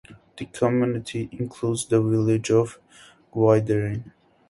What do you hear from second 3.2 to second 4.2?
Gwytherin.